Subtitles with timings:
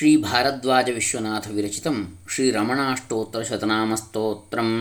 [0.00, 4.72] ಶ್ರೀ ಭಾರದ್ವಾಜ ವಿಶ್ವನಾಥ ವಿರಚಿತಂ ಶ್ರೀ ರಮಣಾಷ್ಟೋತ್ತರ ಶತನಾಮಸ್ತೋತ್ರಂ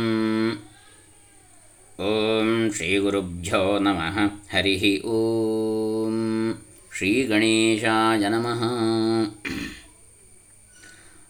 [2.00, 6.54] ಓಂ ಶ್ರೀ ಗುರುಭ್ಯೋ ನಮಃ ಹರಿ ಓಂ
[6.92, 8.60] ಶ್ರೀ ಗಣೇಶಾಯ ನಮಃ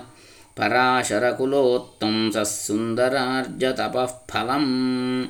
[0.58, 5.26] पराशरकुलोत्तंसः सुन्दरार्जतपः फलं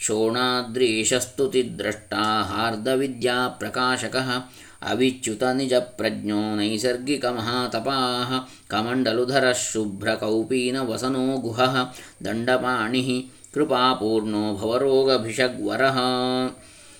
[0.00, 4.42] शोणाद्रीशस्तुतिद्रष्टा हार्दविद्याप्रकाशकः
[4.90, 11.86] अविच्युतनिजप्रज्ञो नैसर्गिकमहातपाः कमण्डलुधरः शुभ्रकौपीनवसनो गुहः
[12.22, 15.98] दण्डपाणिः कृपापूर्णो भवरोगभिषग्वरः।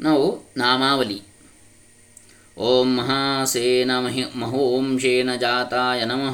[0.00, 1.22] नौ, नामावली।
[2.58, 6.30] ॐ महासेन महि महोंशेन जाताय नम।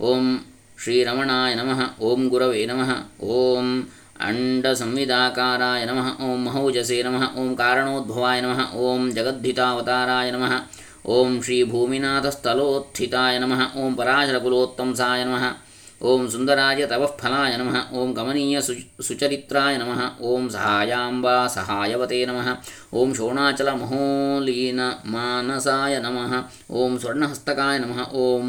[0.00, 0.36] ओं
[0.78, 3.82] श्रीरमणा श्रीरमणाय ओं गुरव नम। ओं
[4.20, 10.58] अंड संविदाकाराय नम। ओं महौजसे नम। ओं कारणोद्भवाय नम। ओं जगद्धितावताय नम।
[11.04, 15.38] ఓం శ్రీ భూమినాథస్థలోత్థితాయ నమ ఓం పరాశరకులోత్తంసాయ నమ
[16.00, 18.56] ఓం సుందరాయ తవఃఫలాయ నమ ఓం గమనీయ
[19.00, 19.92] సుచరిత్రాయ నమ
[20.22, 22.40] ఓం సహాయాంబా సహాయవతే నమ
[22.94, 26.42] ఓం శోణాచల మహోలీన మానసాయ నమ
[26.72, 28.46] ఓం స్వర్ణహస్తకాయ నమ ఓం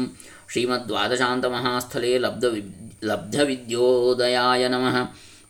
[0.50, 2.46] శ్రీమద్వాదశాంతమహాస్థలే లబ్ధ
[3.02, 4.86] లబ్ధవిద్యోదయాయ నమ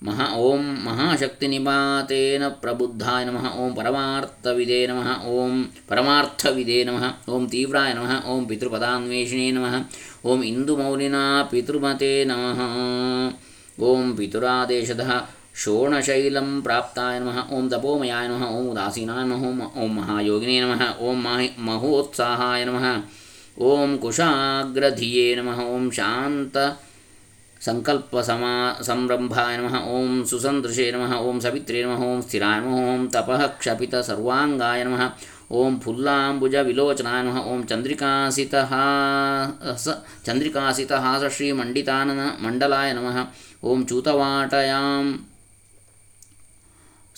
[0.03, 5.55] ನಮಃ ಓಂ ಮಹಾಶಕ್ತಿ ಮಹಾ ಮಹಾಶಕ್ತಿನಿಪಾತೇನ ಪ್ರಬುದ್ಧಾಯ ನಮಃ ಓಂ ಪರಮಾರ್ಥವಿದೇ ನಮಃ ಓಂ
[5.89, 9.75] ಪರಮಾರ್ಥವಿದೇ ನಮಃ ಓಂ ತೀವ್ರಾಯ ನಮಃ ಓಂ ಪಿತೃಪದಾನ್ವೇಷಿಣೇ ನಮಃ
[10.25, 12.61] ಓಂ ಇಂದುಮೌಲಿನಾ ಪಿತೃಮತೆ ನಮಃ
[13.83, 15.05] ಓಂ ಪಿತುರಾದೇಶದ
[15.55, 19.45] ಶೋಣಶೈಲಂ ಪ್ರಾಪ್ತಾಯ ನಮಃ ಓಂ ತಪೋಮಯಾಯ ನಮಃ ಓಂ ಉದಾಸೀನಾಯ ನಮಃ
[19.77, 22.87] ಓಂ ಮಹಾಯೋಗಿನೇ ನಮಃ ಓಂ ಮಾಹಿ ಮಹೋತ್ಸಾಹಾಯ ನಮಃ
[23.67, 26.57] ಓಂ ಕುಶಾಗ್ರಧಿಯೇ ನಮಃ ಓಂ ಶಾಂತ
[27.65, 28.53] सङ्कल्पसमा
[28.89, 35.03] संरंभाय नमः ॐ सुसंदृशे नमः ॐ सवित्रे नमः ॐ स्थिराय नमः ॐ तपः क्षपितसर्वाङ्गाय नमः
[35.03, 35.11] नम
[35.53, 35.79] ओं
[37.25, 39.85] नमः ॐ चन्द्रिकासितहास
[40.27, 43.19] चन्द्रिकासितहासश्रीमण्डितानन मण्डलाय नमः
[43.63, 43.83] नम ओं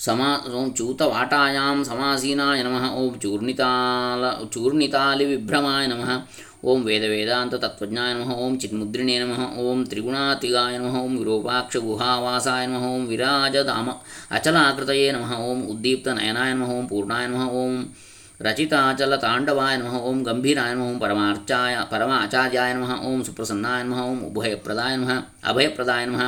[0.05, 6.21] समा ॐ चूतवाटायां समासीनाय नमः ओं चूर्णिताल, चूर्णितालिविभ्रमाय नमः
[6.62, 10.96] ಓಂ ಚೂರ್ಣಿತಾಲ ಚೂರ್ಣಿತಾಲಿವಿಭ್ರಮಾಯ ನಮಃ ಓಂ ವೇದ ವೇದಾಂತ ತತ್ವಜ್ಞಾಯ ನಮಃ ಓಂ ಚಿನ್ಮುದ್ರಿಣೇ ನಮಃ ಓಂ ತ್ರಿಗುಣಾತಿಗಾಯ ನಮಃ
[10.98, 13.88] ಓಂ ವಿರೂಪಾಕ್ಷ ಗುಹಾವಾಸಾಯ ನಮಃ ಓಂ ವಿರಾಜಧಾಮ
[14.30, 17.74] ಅಚಲಾಕೃತಯೇ ನಮಃ ಓಂ ಉದ್ದೀಪ್ತ ನಯನಾಯ ನಮಃ ಓಂ ಪೂರ್ಣಾಯ ನಮಃ ಓಂ
[18.40, 24.96] ರಚಿತಾಚಲ ತಾಂಡವಾಯ ನಮಃ ಓಂ ಗಂಭೀರಾಯ ನಮಃ ಓಂ ಪರಮಾರ್ಚಾಯ ಪರಮಾಚಾರ್ಯಾಯ ನಮಃ ಓಂ ಸುಪ್ರಸನ್ನಾಯ ನಮಃ ಓಂ ಉಭಯಪ್ರದಾಯ
[24.96, 26.24] ನಮಃ ಅಭಯಪ್ರದಾಯ ನಮಃ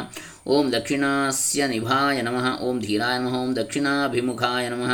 [0.46, 4.92] ಓಂ ದಕ್ಷಿಣಾಸ್ಯ ನಿಭಾಯ ನಮಃ ಓಂ ಧೀರಾಯ ನಮಃ ಓಂ ದಕ್ಷಿಣಾಭಿಮುಖಾಯ ನಮಃ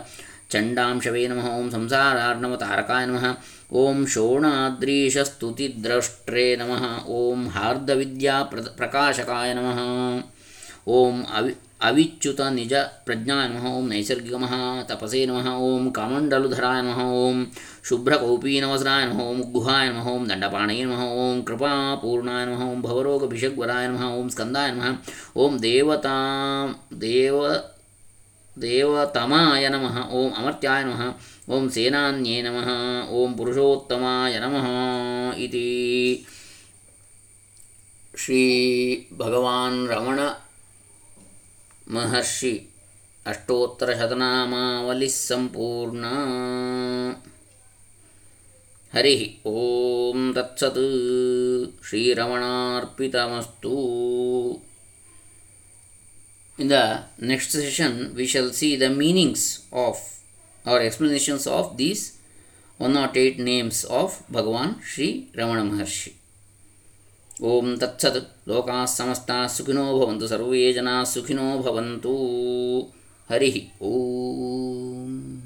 [0.55, 3.37] ಚಂಡಾಂಶವೇ ನಮಃ ಓಂ ಸಂಸಾರಾರ್ಣವತಾರಕಾಯ ನಮಃ
[3.75, 9.81] ಓಂ ಶೋಣಾದ್ರೀಶಸ್ತುತಿದ್ರಷ್ಟ್ರೇ ನಮಃ ಓಂ ಹಾರ್ದವಿದ್ಯಾ ಪ್ರ ಪ್ರಕಾಶಕಾಯ ನಮಃ
[10.93, 17.53] ಓಂ ಅವಿ ಅವಿಚ್ಯುತ ನಿಜ ಪ್ರಜ್ಞಾಯ ನಮಃ ಓಂ ನೈಸರ್ಗಿಕಮಃ ತಪಸೇ ನಮಃ ಓಂ ಕಮಂಡಲುಧರಾಯ ನಮಃ ಓಂ
[17.89, 24.31] ಶುಭ್ರಕೌಪೀನವಸರಾಯ ನಮಃ ಓಂ ಗುಹಾಯ ನಮಃ ಓಂ ದಂಡಪಾಣಯೇ ನಮಃ ಓಂ ಕೃಪಾಪೂರ್ಣಾಯ ನಮಃ ಓಂ ಭವರೋಗಭಿಷಗ್ವರಾಯ ನಮಃ ಓಂ
[24.31, 24.93] ಸ್ಕಂದಾಯ ನಮಃ
[25.37, 26.17] ಓಂ ದೇವತಾ
[27.01, 27.53] ದೇವ
[28.59, 31.14] देवतमाय नम। ओं अमर्त्याय नम।
[31.50, 36.26] ओं सेनान्ये नम। ओं पुरुषोत्तमाय नमः इति।
[38.18, 42.69] श्रीभगवान् रमणमहर्षि
[43.28, 46.12] अष्टोत्तरशतनामावलिः सम्पूर्णा।
[48.94, 53.76] हरिः ॐ तत्सत्। श्रीरमणार्पितमस्तु।
[56.57, 59.97] In the next session, we shall see the meanings of
[60.66, 62.18] or explanations of these
[62.78, 66.14] 108 names of Bhagavan Sri Ramana Maharshi.
[67.44, 72.14] ॐ तत्सत् लोकाः समस्ताः सुखिनो भवन्तु सर्वे जनाः सुखिनो भवन्तु
[73.30, 73.57] हरिः
[73.88, 75.44] ॐ